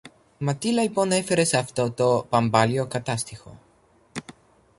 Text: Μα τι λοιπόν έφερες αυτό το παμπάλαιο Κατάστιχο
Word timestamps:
Μα 0.37 0.55
τι 0.55 0.67
λοιπόν 0.71 1.11
έφερες 1.11 1.53
αυτό 1.53 1.91
το 1.91 2.25
παμπάλαιο 2.29 2.87
Κατάστιχο 2.87 3.59